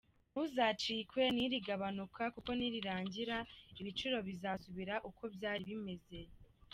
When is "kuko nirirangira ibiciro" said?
2.35-4.17